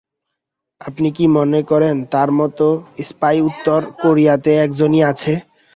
আপনি 0.81 1.07
কী 1.11 1.25
মনে 1.35 1.61
করেন 1.63 1.95
তার 2.13 2.29
মতো 2.39 2.67
স্পাই 3.07 3.37
উত্তর 3.41 3.79
কোরিয়াতে 4.01 4.51
একজনই 4.65 5.01
আছে? 5.11 5.33